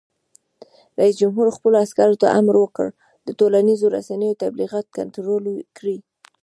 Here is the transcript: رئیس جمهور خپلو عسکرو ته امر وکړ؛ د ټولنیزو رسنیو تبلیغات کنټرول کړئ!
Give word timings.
رئیس 0.99 1.15
جمهور 1.21 1.47
خپلو 1.57 1.75
عسکرو 1.85 2.19
ته 2.21 2.27
امر 2.39 2.55
وکړ؛ 2.59 2.87
د 3.25 3.27
ټولنیزو 3.39 3.87
رسنیو 3.97 4.39
تبلیغات 4.43 4.85
کنټرول 4.97 5.43
کړئ! 5.77 5.97